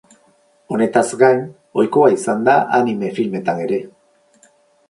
Honetaz 0.77 1.03
gain 1.23 1.43
ohikoa 1.81 2.09
izan 2.15 2.47
da 2.49 2.57
anime 2.81 3.15
filmetan 3.19 3.63
ere. 3.67 3.81